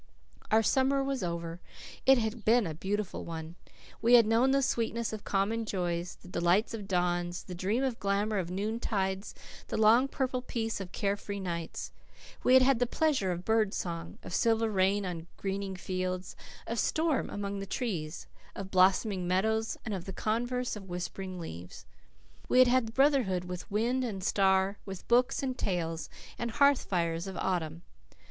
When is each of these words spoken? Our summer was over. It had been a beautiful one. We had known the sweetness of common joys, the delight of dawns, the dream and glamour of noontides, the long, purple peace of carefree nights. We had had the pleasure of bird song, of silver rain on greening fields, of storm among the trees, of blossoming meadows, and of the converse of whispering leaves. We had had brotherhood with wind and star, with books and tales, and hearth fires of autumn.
Our 0.49 0.63
summer 0.63 1.03
was 1.03 1.21
over. 1.21 1.59
It 2.07 2.17
had 2.17 2.43
been 2.43 2.65
a 2.65 2.73
beautiful 2.73 3.23
one. 3.23 3.53
We 4.01 4.15
had 4.15 4.25
known 4.25 4.49
the 4.49 4.63
sweetness 4.63 5.13
of 5.13 5.23
common 5.23 5.63
joys, 5.63 6.17
the 6.23 6.27
delight 6.27 6.73
of 6.73 6.87
dawns, 6.87 7.43
the 7.43 7.53
dream 7.53 7.83
and 7.83 7.99
glamour 7.99 8.39
of 8.39 8.49
noontides, 8.49 9.35
the 9.67 9.77
long, 9.77 10.07
purple 10.07 10.41
peace 10.41 10.81
of 10.81 10.91
carefree 10.91 11.39
nights. 11.41 11.91
We 12.43 12.55
had 12.55 12.63
had 12.63 12.79
the 12.79 12.87
pleasure 12.87 13.31
of 13.31 13.45
bird 13.45 13.75
song, 13.75 14.17
of 14.23 14.33
silver 14.33 14.71
rain 14.71 15.05
on 15.05 15.27
greening 15.37 15.75
fields, 15.75 16.35
of 16.65 16.79
storm 16.79 17.29
among 17.29 17.59
the 17.59 17.67
trees, 17.67 18.25
of 18.55 18.71
blossoming 18.71 19.27
meadows, 19.27 19.77
and 19.85 19.93
of 19.93 20.05
the 20.05 20.13
converse 20.13 20.75
of 20.75 20.89
whispering 20.89 21.39
leaves. 21.39 21.85
We 22.49 22.57
had 22.57 22.67
had 22.67 22.95
brotherhood 22.95 23.43
with 23.45 23.69
wind 23.69 24.03
and 24.03 24.23
star, 24.23 24.79
with 24.83 25.07
books 25.07 25.43
and 25.43 25.55
tales, 25.55 26.09
and 26.39 26.49
hearth 26.49 26.85
fires 26.85 27.27
of 27.27 27.37
autumn. 27.37 27.83